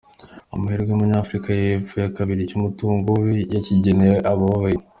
Umuherwe 0.55 0.89
w’umunyafurika 0.91 1.49
y’Epfo 1.59 1.93
kimwe 1.93 2.03
cyakabiri 2.05 2.49
cy’umutungo 2.49 3.09
we 3.23 3.33
yakigeneye 3.53 4.15
abababaye 4.31 4.79